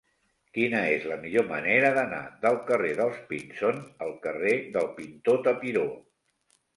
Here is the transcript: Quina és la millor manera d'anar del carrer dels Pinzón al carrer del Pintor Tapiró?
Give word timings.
Quina 0.57 0.79
és 0.91 1.03
la 1.09 1.17
millor 1.25 1.43
manera 1.49 1.91
d'anar 1.97 2.21
del 2.45 2.57
carrer 2.69 2.93
dels 2.99 3.19
Pinzón 3.33 3.83
al 4.07 4.15
carrer 4.23 4.55
del 4.79 4.89
Pintor 5.01 5.39
Tapiró? 5.49 5.85